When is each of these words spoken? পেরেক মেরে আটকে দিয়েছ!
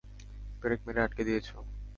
পেরেক 0.61 0.79
মেরে 0.85 0.99
আটকে 1.05 1.23
দিয়েছ! 1.27 1.47